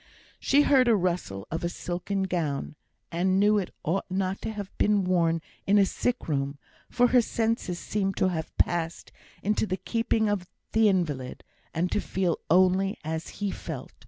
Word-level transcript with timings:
She 0.39 0.63
heard 0.63 0.87
a 0.87 0.95
rustle 0.95 1.47
of 1.51 1.63
a 1.63 1.69
silken 1.69 2.23
gown, 2.23 2.75
and 3.11 3.39
knew 3.39 3.59
it 3.59 3.69
ought 3.83 4.09
not 4.09 4.41
to 4.41 4.51
have 4.51 4.75
been 4.79 5.03
worn 5.03 5.43
in 5.67 5.77
a 5.77 5.85
sick 5.85 6.27
room; 6.27 6.57
for 6.89 7.09
her 7.09 7.21
senses 7.21 7.77
seemed 7.77 8.17
to 8.17 8.29
have 8.29 8.57
passed 8.57 9.11
into 9.43 9.67
the 9.67 9.77
keeping 9.77 10.27
of 10.27 10.47
the 10.71 10.89
invalid, 10.89 11.43
and 11.71 11.91
to 11.91 12.01
feel 12.01 12.39
only 12.49 12.97
as 13.03 13.27
he 13.43 13.51
felt. 13.51 13.93